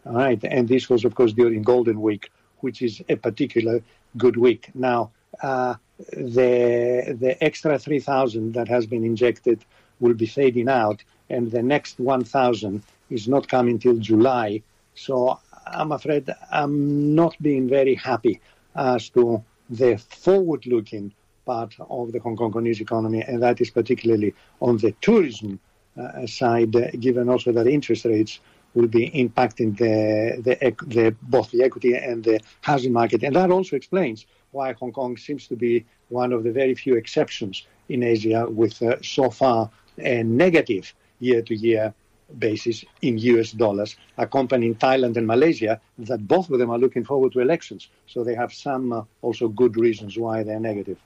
[0.06, 0.42] All right.
[0.42, 3.82] And this was, of course, during Golden Week, which is a particular
[4.16, 4.70] good week.
[4.74, 5.10] Now,
[5.42, 9.64] the the extra 3,000 that has been injected
[10.00, 14.62] will be fading out, and the next 1,000 is not coming till July.
[14.94, 18.40] So I'm afraid I'm not being very happy
[18.74, 21.12] as to the forward-looking
[21.46, 25.60] part of the Hong Kongese economy, and that is particularly on the tourism
[26.00, 28.40] uh, side, uh, given also that interest rates
[28.74, 30.54] will be impacting the, the,
[30.86, 33.22] the, both the equity and the housing market.
[33.22, 36.96] And that also explains why Hong Kong seems to be one of the very few
[36.96, 41.94] exceptions in Asia with uh, so far a negative year to year
[42.38, 47.32] basis in US dollars, accompanying Thailand and Malaysia, that both of them are looking forward
[47.32, 47.88] to elections.
[48.06, 50.98] So they have some uh, also good reasons why they're negative.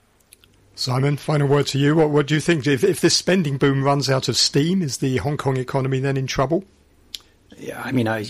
[0.76, 1.94] Simon, final word to you.
[1.94, 2.66] What, what do you think?
[2.66, 6.16] If, if this spending boom runs out of steam, is the Hong Kong economy then
[6.16, 6.64] in trouble?
[7.56, 8.26] Yeah, I mean, I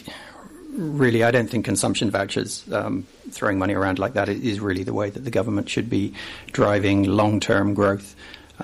[0.74, 4.92] really, I don't think consumption vouchers, um, throwing money around like that, is really the
[4.92, 6.14] way that the government should be
[6.52, 8.14] driving long-term growth.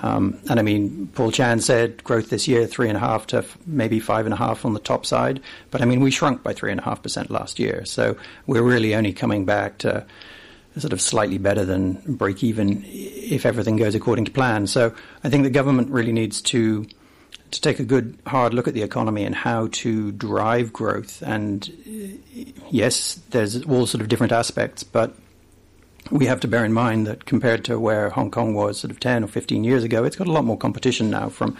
[0.01, 3.39] Um, and I mean, Paul Chan said growth this year three and a half to
[3.39, 5.41] f- maybe five and a half on the top side.
[5.69, 8.15] But I mean, we shrunk by three and a half percent last year, so
[8.47, 10.05] we're really only coming back to
[10.77, 14.67] sort of slightly better than break even if everything goes according to plan.
[14.67, 14.93] So
[15.23, 16.87] I think the government really needs to
[17.51, 21.21] to take a good hard look at the economy and how to drive growth.
[21.21, 25.15] And uh, yes, there's all sort of different aspects, but
[26.09, 28.99] we have to bear in mind that compared to where Hong Kong was sort of
[28.99, 31.57] 10 or 15 years ago, it's got a lot more competition now from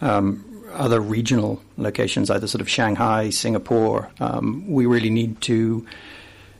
[0.00, 4.10] um, other regional locations, either sort of Shanghai, Singapore.
[4.20, 5.86] Um, we really need to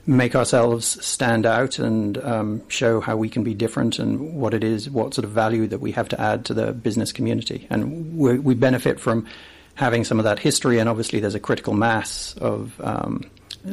[0.06, 4.64] make ourselves stand out and um, show how we can be different and what it
[4.64, 7.66] is, what sort of value that we have to add to the business community.
[7.70, 9.26] And we, benefit from
[9.74, 13.22] having some of that history, and obviously there's a critical mass of um,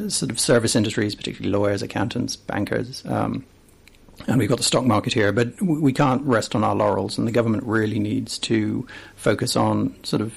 [0.08, 3.04] sort of service industries, particularly lawyers, accountants, bankers.
[3.06, 3.44] Um,
[4.26, 7.26] and we've got the stock market here, but we can't rest on our laurels, and
[7.26, 10.34] the government really needs to focus on sort of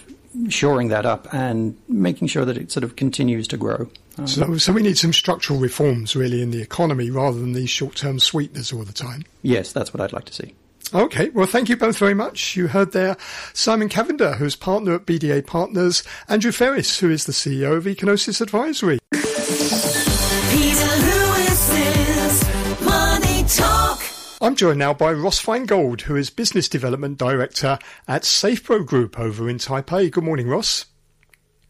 [0.50, 3.90] shoring that up and making sure that it sort of continues to grow.
[4.18, 7.70] Um, So, so we need some structural reforms really in the economy rather than these
[7.70, 9.24] short-term sweeteners all the time.
[9.42, 10.54] yes, that's what I'd like to see.
[10.94, 12.56] Okay, well, thank you both very much.
[12.56, 13.18] You heard there
[13.54, 18.42] Simon Kavanagh, who's partner at BDA Partners, Andrew Freris, who is the CEO of Ecognosis
[18.42, 19.00] Advisory.
[24.44, 27.80] I'm joined now by Ross Feingold, who is Business Development Director
[28.10, 30.12] at SafePro Group over in Taipei.
[30.12, 30.88] Good morning, Ross.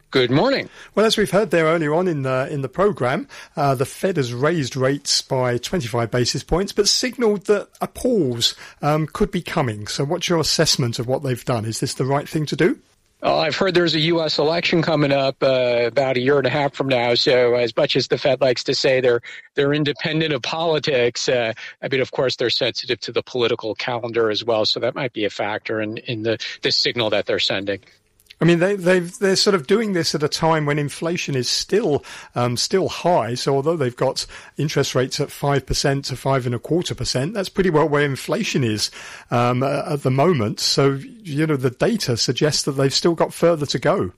[0.09, 0.71] Good morning.
[0.95, 4.17] Well, as we've heard there earlier on in the in the program, uh, the Fed
[4.17, 9.43] has raised rates by 25 basis points, but signalled that a pause um, could be
[9.43, 9.85] coming.
[9.85, 11.65] So, what's your assessment of what they've done?
[11.65, 12.79] Is this the right thing to do?
[13.23, 14.37] Uh, I've heard there's a U.S.
[14.37, 17.13] election coming up uh, about a year and a half from now.
[17.15, 19.21] So, as much as the Fed likes to say they're
[19.55, 24.29] they're independent of politics, uh, I mean, of course, they're sensitive to the political calendar
[24.29, 24.65] as well.
[24.65, 27.79] So that might be a factor in in the the signal that they're sending.
[28.43, 31.47] I mean, they, they've, they're sort of doing this at a time when inflation is
[31.47, 32.03] still
[32.35, 33.35] um, still high.
[33.35, 34.25] So although they've got
[34.57, 38.03] interest rates at five percent to five and a quarter percent, that's pretty well where
[38.03, 38.91] inflation is
[39.31, 40.59] um, at the moment.
[40.59, 44.11] So you know, the data suggests that they've still got further to go.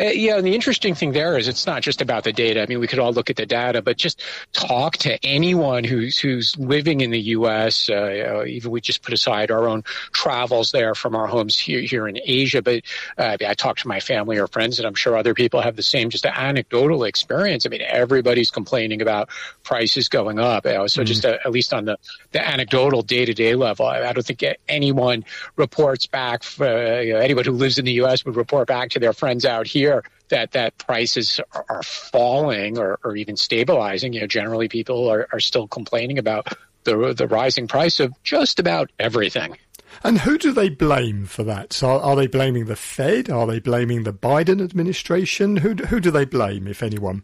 [0.00, 2.62] Uh, yeah, and the interesting thing there is it's not just about the data.
[2.62, 6.18] I mean, we could all look at the data, but just talk to anyone who's
[6.18, 7.90] who's living in the U.S.
[7.90, 9.82] Uh, even we just put aside our own
[10.12, 12.62] travels there from our homes here here in Asia.
[12.62, 12.82] But
[13.16, 15.82] uh, I talk to my family or friends, and I'm sure other people have the
[15.82, 17.66] same just anecdotal experience.
[17.66, 19.30] I mean, everybody's complaining about
[19.64, 20.64] prices going up.
[20.64, 21.98] You know, so just uh, at least on the
[22.30, 25.24] the anecdotal day to day level, I, I don't think anyone
[25.56, 26.44] reports back.
[26.60, 28.24] Uh, you know, anyone who lives in the U.S.
[28.24, 29.87] would report back to their friends out here
[30.28, 34.12] that that prices are, are falling or, or even stabilizing.
[34.12, 36.52] You know, generally people are, are still complaining about
[36.84, 39.56] the the rising price of just about everything.
[40.04, 41.72] And who do they blame for that?
[41.72, 43.30] So are, are they blaming the Fed?
[43.30, 45.58] Are they blaming the Biden administration?
[45.58, 47.22] Who who do they blame, if anyone?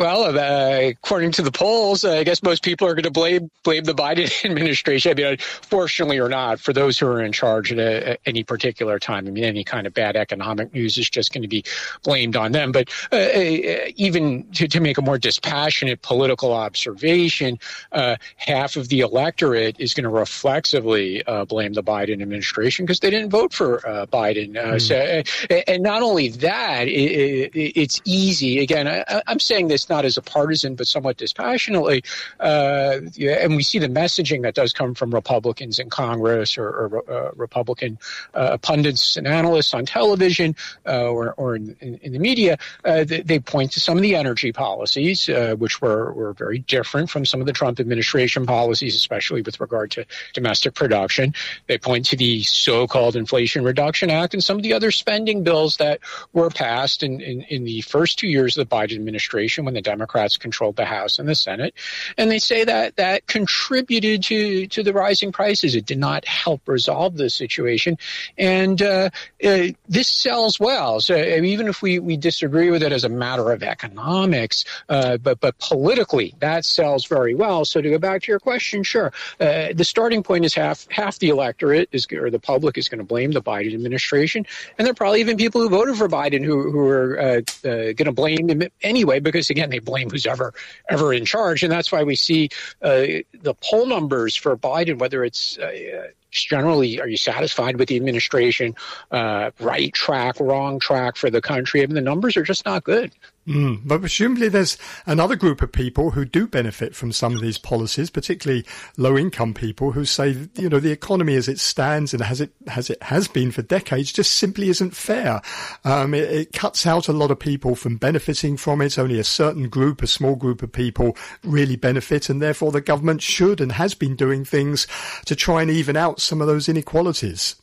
[0.00, 3.50] Well, uh, according to the polls, uh, I guess most people are going to blame
[3.64, 5.10] blame the Biden administration.
[5.10, 8.42] I mean, fortunately or not, for those who are in charge at, a, at any
[8.42, 11.64] particular time, I mean, any kind of bad economic news is just going to be
[12.02, 12.72] blamed on them.
[12.72, 17.58] But uh, uh, even to, to make a more dispassionate political observation,
[17.92, 23.00] uh, half of the electorate is going to reflexively uh, blame the Biden administration because
[23.00, 24.56] they didn't vote for uh, Biden.
[24.56, 28.60] Uh, So, uh, and not only that, it, it, it's easy.
[28.60, 32.02] Again, I, I'm saying this not as a partisan, but somewhat dispassionately.
[32.38, 37.10] Uh, and we see the messaging that does come from Republicans in Congress or, or
[37.10, 37.98] uh, Republican
[38.34, 40.54] uh, pundits and analysts on television
[40.86, 42.56] uh, or, or in, in, in the media.
[42.84, 46.60] Uh, they, they point to some of the energy policies, uh, which were, were very
[46.60, 51.34] different from some of the Trump administration policies, especially with regard to domestic production.
[51.66, 55.76] They point to the so-called Inflation Reduction Act and some of the other spending bills
[55.78, 56.00] that
[56.32, 59.80] were passed in, in, in the first two years of the Biden administration when the
[59.88, 61.74] Democrats controlled the House and the Senate.
[62.18, 65.76] And they say that that contributed to, to the rising prices.
[65.76, 67.96] It did not help resolve the situation.
[68.36, 69.10] And uh,
[69.44, 71.00] uh, this sells well.
[71.00, 75.38] So even if we, we disagree with it as a matter of economics, uh, but,
[75.38, 77.64] but politically, that sells very well.
[77.64, 79.12] So to go back to your question, sure.
[79.38, 82.98] Uh, the starting point is half, half the electorate is, or the public is going
[82.98, 84.46] to blame the Biden administration.
[84.76, 88.12] And there are probably even people who voted for Biden who, who are going to
[88.12, 90.54] blame him anyway, because again, they blame who's ever
[90.88, 92.48] ever in charge, and that's why we see
[92.82, 97.96] uh, the poll numbers for Biden, whether it's uh, generally, are you satisfied with the
[97.96, 98.74] administration,
[99.10, 101.82] uh, right track, wrong track for the country?
[101.82, 103.12] I mean, the numbers are just not good.
[103.48, 107.56] Mm, but presumably there's another group of people who do benefit from some of these
[107.56, 108.64] policies, particularly
[108.98, 112.52] low income people who say, you know, the economy as it stands and as it,
[112.68, 115.40] as it has been for decades just simply isn't fair.
[115.84, 118.98] Um, it, it cuts out a lot of people from benefiting from it.
[118.98, 123.22] Only a certain group, a small group of people really benefit and therefore the government
[123.22, 124.86] should and has been doing things
[125.24, 127.56] to try and even out some of those inequalities.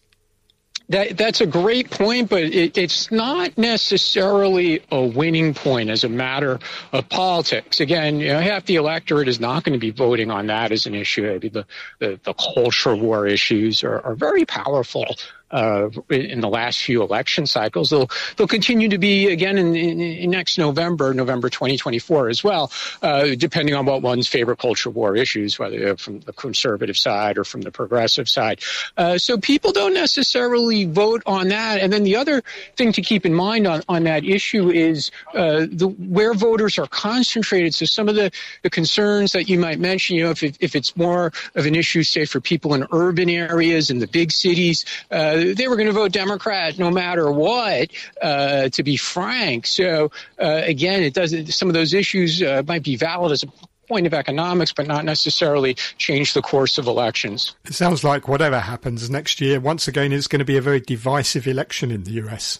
[0.89, 6.09] That, that's a great point, but it, it's not necessarily a winning point as a
[6.09, 6.59] matter
[6.93, 7.81] of politics.
[7.81, 10.85] Again, you know, half the electorate is not going to be voting on that as
[10.85, 11.23] an issue.
[11.23, 11.65] Maybe the,
[11.99, 15.05] the, the culture war issues are, are very powerful
[15.51, 17.89] uh, in the last few election cycles.
[17.89, 22.71] They'll they'll continue to be again in, in, in next November, November 2024 as well,
[23.01, 27.43] uh, depending on what one's favorite culture war issues, whether from the conservative side or
[27.43, 28.61] from the progressive side.
[28.97, 31.79] Uh, so people don't necessarily vote on that.
[31.79, 32.43] And then the other
[32.75, 36.87] thing to keep in mind on, on that issue is uh, the where voters are
[36.87, 37.73] concentrated.
[37.73, 38.31] So some of the,
[38.63, 42.03] the concerns that you might mention, you know, if, if it's more of an issue,
[42.03, 45.93] say, for people in urban areas in the big cities, uh, they were going to
[45.93, 47.89] vote Democrat no matter what,
[48.21, 49.67] uh, to be frank.
[49.67, 50.11] So
[50.41, 51.47] uh, again, it doesn't.
[51.47, 53.47] some of those issues uh, might be valid as a
[53.87, 57.55] point of economics, but not necessarily change the course of elections.
[57.65, 60.81] It sounds like whatever happens next year, once again, it's going to be a very
[60.81, 62.59] divisive election in the US.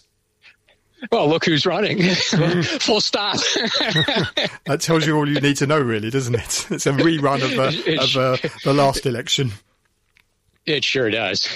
[1.12, 2.02] Well, look who's running.
[2.62, 3.36] Full stop.
[4.66, 6.66] that tells you all you need to know, really, doesn't it?
[6.70, 9.52] It's a rerun of, uh, of uh, the last election.
[10.66, 11.48] It sure does.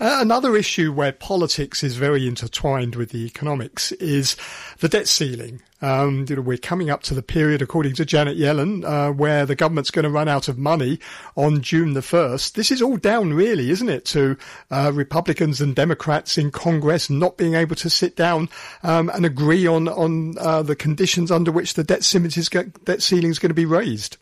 [0.00, 4.36] Uh, another issue where politics is very intertwined with the economics is
[4.80, 5.60] the debt ceiling.
[5.82, 9.44] Um, you know, we're coming up to the period, according to Janet Yellen, uh, where
[9.44, 10.98] the government's going to run out of money
[11.36, 12.52] on June the 1st.
[12.54, 14.38] This is all down, really, isn't it, to
[14.70, 18.48] uh, Republicans and Democrats in Congress not being able to sit down
[18.82, 22.48] um, and agree on, on uh, the conditions under which the debt ceiling is
[23.38, 24.16] going to be raised.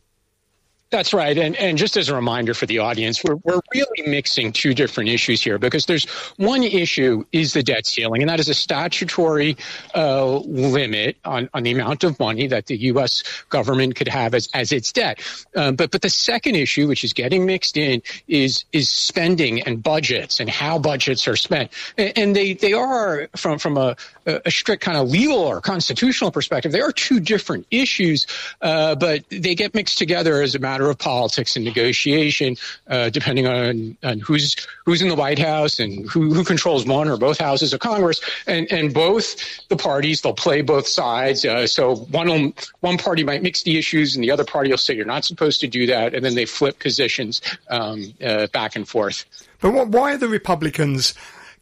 [0.93, 1.38] That's right.
[1.38, 5.09] And, and just as a reminder for the audience, we're, we're really mixing two different
[5.09, 6.05] issues here because there's
[6.36, 9.57] one issue is the debt ceiling, and that is a statutory
[9.95, 13.22] uh, limit on, on the amount of money that the U.S.
[13.49, 15.18] government could have as, as its debt.
[15.57, 19.82] Um, but, but the second issue, which is getting mixed in, is, is spending and
[19.82, 21.72] budgets and how budgets are spent.
[21.97, 26.30] And, and they, they are, from, from a, a strict kind of legal or constitutional
[26.30, 28.26] perspective, they are two different issues,
[28.61, 32.57] uh, but they get mixed together as a matter matter of politics and negotiation,
[32.89, 37.09] uh, depending on, on who's who's in the White House and who, who controls one
[37.09, 38.20] or both houses of Congress.
[38.47, 39.37] And and both
[39.68, 41.45] the parties they'll play both sides.
[41.45, 44.95] Uh, so one one party might mix the issues, and the other party will say
[44.95, 48.89] you're not supposed to do that, and then they flip positions um, uh, back and
[48.89, 49.24] forth.
[49.61, 51.14] But why are the Republicans?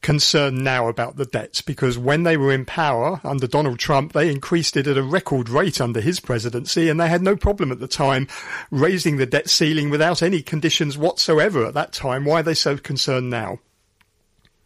[0.03, 4.31] Concerned now about the debts because when they were in power under Donald Trump, they
[4.31, 7.81] increased it at a record rate under his presidency and they had no problem at
[7.81, 8.27] the time
[8.71, 12.25] raising the debt ceiling without any conditions whatsoever at that time.
[12.25, 13.59] Why are they so concerned now?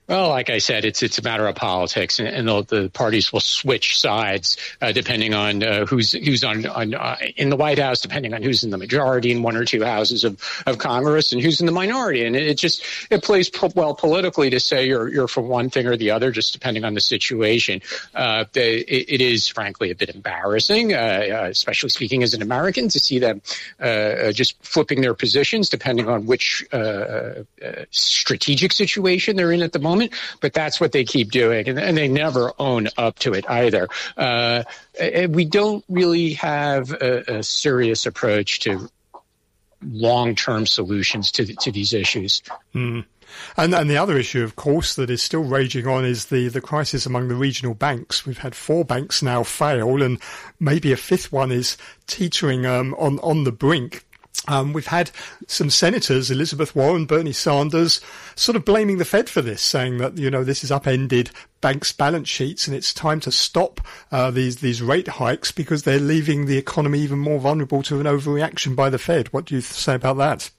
[0.07, 3.33] Well, like I said, it's it's a matter of politics, and, and the, the, parties
[3.33, 7.79] will switch sides uh, depending on uh, who's who's on, on uh, in the White
[7.79, 11.33] House, depending on who's in the majority in one or two houses of, of Congress,
[11.33, 12.27] and who's in the minority.
[12.27, 15.71] And it, it just it plays po- well politically to say you're you're for one
[15.71, 17.81] thing or the other, just depending on the situation.
[18.15, 22.91] Uh, it, it is frankly a bit embarrassing, uh, uh, especially speaking as an American,
[22.91, 23.41] to see them
[24.35, 26.63] just flipping their positions depending on which
[27.91, 31.79] strategic situation they're in at the moment moment, but that's what they keep doing, and,
[31.79, 33.89] and they never own up to it either.
[34.17, 34.65] Uh,
[35.29, 38.89] we don't really have a, a serious approach to
[39.91, 42.43] long-term solutions to to these issues.
[42.75, 43.05] Mm.
[43.57, 46.61] And, and the other issue, of course, that is still raging on is the, the
[46.61, 48.25] crisis among the regional banks.
[48.25, 50.21] We've had four banks now fail, and
[50.61, 51.77] maybe a fifth one is
[52.07, 54.05] teetering um, on on the brink.
[54.47, 55.11] Um, we've had
[55.47, 58.01] some senators, Elizabeth Warren, Bernie Sanders,
[58.35, 61.31] sort of blaming the Fed for this, saying that you know this has upended
[61.61, 63.81] banks' balance sheets and it's time to stop
[64.13, 68.07] uh, these these rate hikes because they're leaving the economy even more vulnerable to an
[68.07, 69.33] overreaction by the Fed.
[69.33, 70.51] What do you say about that?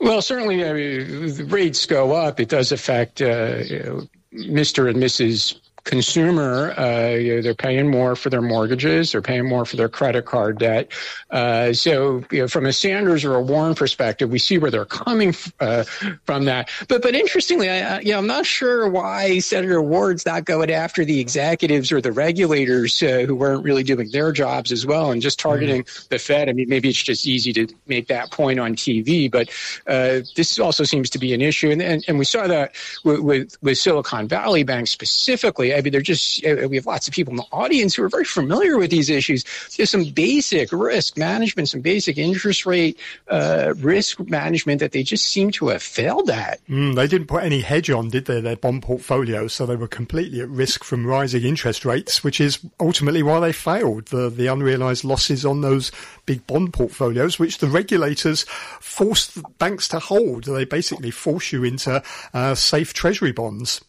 [0.00, 2.40] Well, certainly, I mean, rates go up.
[2.40, 4.88] It does affect uh, you know, Mr.
[4.88, 9.64] and Mrs consumer, uh, you know, they're paying more for their mortgages, they're paying more
[9.64, 10.92] for their credit card debt.
[11.30, 14.84] Uh, so, you know, from a Sanders or a Warren perspective, we see where they're
[14.84, 15.84] coming uh,
[16.26, 16.68] from that.
[16.88, 21.06] But, but interestingly, I, you know, I'm not sure why Senator Warren's not going after
[21.06, 25.22] the executives or the regulators uh, who weren't really doing their jobs as well and
[25.22, 26.08] just targeting mm.
[26.08, 26.50] the Fed.
[26.50, 29.48] I mean, maybe it's just easy to make that point on TV, but
[29.86, 32.74] uh, this also seems to be an issue, and and, and we saw that
[33.04, 35.72] with, with, with Silicon Valley Bank specifically.
[35.78, 38.08] I mean, they're just, uh, we have lots of people in the audience who are
[38.08, 39.44] very familiar with these issues.
[39.76, 42.98] There's some basic risk management, some basic interest rate
[43.28, 46.60] uh, risk management that they just seem to have failed at.
[46.66, 49.46] Mm, they didn't put any hedge on, did they, their bond portfolio?
[49.46, 53.52] So they were completely at risk from rising interest rates, which is ultimately why they
[53.52, 54.06] failed.
[54.06, 55.92] The, the unrealized losses on those
[56.26, 58.42] big bond portfolios, which the regulators
[58.80, 60.44] force banks to hold.
[60.44, 62.02] They basically force you into
[62.34, 63.80] uh, safe treasury bonds.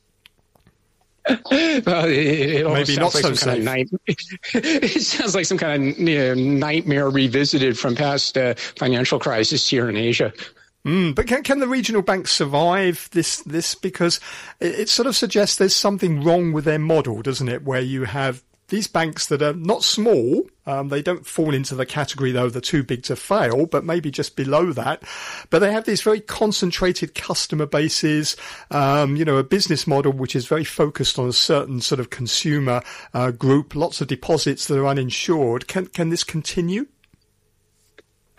[1.29, 3.63] Well, it, it maybe not like so safe.
[3.63, 9.19] Night, it sounds like some kind of you know, nightmare revisited from past uh, financial
[9.19, 10.33] crisis here in Asia.
[10.85, 13.41] Mm, but can, can the regional banks survive this?
[13.43, 14.19] This because
[14.59, 17.63] it, it sort of suggests there's something wrong with their model, doesn't it?
[17.63, 21.85] Where you have these banks that are not small, um, they don't fall into the
[21.85, 25.03] category though they're too big to fail, but maybe just below that.
[25.49, 28.35] But they have these very concentrated customer bases,
[28.71, 32.09] um, you know, a business model which is very focused on a certain sort of
[32.09, 32.81] consumer
[33.13, 35.67] uh, group, lots of deposits that are uninsured.
[35.67, 36.87] Can can this continue?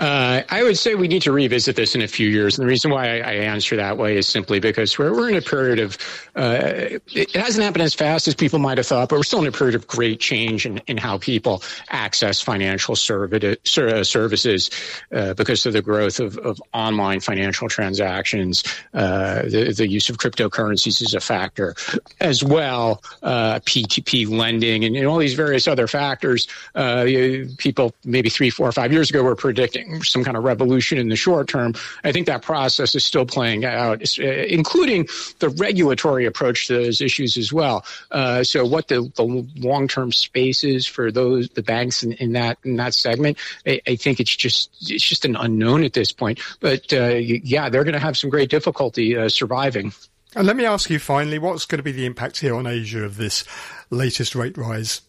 [0.01, 2.59] Uh, I would say we need to revisit this in a few years.
[2.59, 5.43] And the reason why I, answer that way is simply because we're, we're in a
[5.43, 5.99] period of,
[6.35, 9.47] uh, it, hasn't happened as fast as people might have thought, but we're still in
[9.47, 14.71] a period of great change in, in how people access financial uh, services
[15.13, 18.65] uh, because of the growth of, of online financial transactions.
[18.95, 21.75] Uh, the, the use of cryptocurrencies is a factor
[22.21, 23.03] as well.
[23.23, 26.49] P2P uh, lending and, and, all these various other factors.
[27.59, 31.17] people maybe three, four, five years ago were predicting some kind of revolution in the
[31.17, 31.75] short term.
[32.05, 37.01] I think that process is still playing out, uh, including the regulatory approach to those
[37.01, 37.85] issues as well.
[38.11, 42.33] Uh, so, what the, the long term space is for those the banks in, in
[42.33, 46.13] that in that segment, I, I, think it's just it's just an unknown at this
[46.13, 46.41] point.
[46.61, 49.93] But uh, yeah, they're going to have some great difficulty uh, surviving.
[50.37, 53.05] And let me ask you finally, what's going to be the impact here on Asia
[53.05, 53.45] of this
[53.91, 55.03] latest rate rise?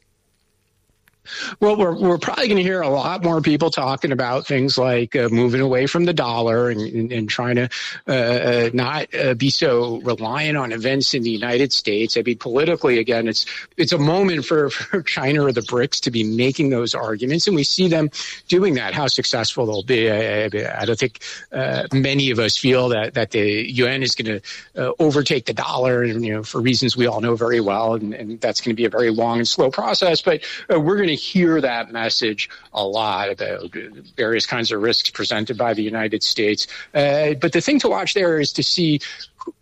[1.60, 5.16] Well, we're, we're probably going to hear a lot more people talking about things like
[5.16, 7.70] uh, moving away from the dollar and, and, and trying to
[8.08, 12.18] uh, uh not uh, be so reliant on events in the United States.
[12.18, 13.46] I mean, politically, again, it's
[13.78, 17.56] it's a moment for, for China or the BRICS to be making those arguments, and
[17.56, 18.10] we see them
[18.48, 18.94] doing that.
[18.94, 23.32] How successful they'll be, I, I don't think uh, many of us feel that that
[23.32, 27.06] the yuan is going to uh, overtake the dollar, and you know, for reasons we
[27.06, 29.70] all know very well, and, and that's going to be a very long and slow
[29.70, 30.22] process.
[30.22, 33.72] But we're going to hear that message a lot about
[34.18, 36.68] various kinds of risks presented by the United States.
[36.94, 39.00] Uh, but the thing to watch there is to see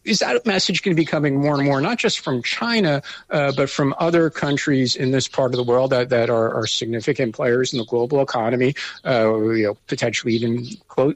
[0.04, 3.52] is that message going to be coming more and more, not just from China, uh,
[3.52, 7.36] but from other countries in this part of the world that, that are, are significant
[7.36, 8.74] players in the global economy,
[9.06, 10.66] uh, you know, potentially even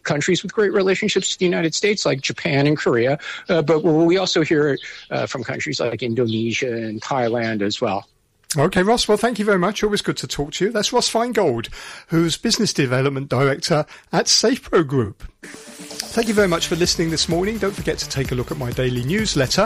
[0.04, 3.18] countries with great relationships to the United States, like Japan and Korea.
[3.50, 4.80] Uh, but we also hear it
[5.10, 8.08] uh, from countries like Indonesia and Thailand as well.
[8.56, 9.08] Okay, Ross.
[9.08, 9.84] Well, thank you very much.
[9.84, 10.72] Always good to talk to you.
[10.72, 11.74] That's Ross Feingold,
[12.08, 15.24] who's Business Development Director at SafePro Group.
[15.44, 17.58] Thank you very much for listening this morning.
[17.58, 19.66] Don't forget to take a look at my daily newsletter,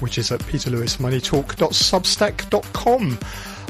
[0.00, 3.18] which is at peterlewismoneytalk.substack.com.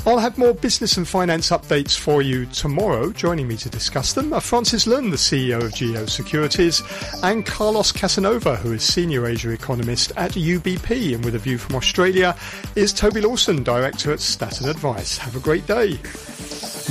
[0.07, 3.11] I'll have more business and finance updates for you tomorrow.
[3.11, 6.83] Joining me to discuss them are Francis Lun, the CEO of Geo Securities,
[7.23, 11.15] and Carlos Casanova, who is Senior Asia Economist at UBP.
[11.15, 12.37] And with a view from Australia
[12.77, 15.17] is Toby Lawson, Director at Staten Advice.
[15.17, 15.99] Have a great day.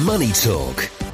[0.03, 1.12] Money Talk